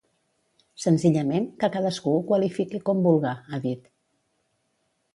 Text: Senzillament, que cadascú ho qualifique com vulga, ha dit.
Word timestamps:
Senzillament, 0.85 1.45
que 1.65 1.69
cadascú 1.77 2.15
ho 2.15 2.25
qualifique 2.33 2.83
com 2.91 3.07
vulga, 3.09 3.37
ha 3.59 3.63
dit. 3.71 3.89